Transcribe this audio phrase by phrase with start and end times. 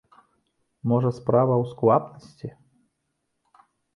[0.93, 2.49] Можа, справа ў сквапнасці?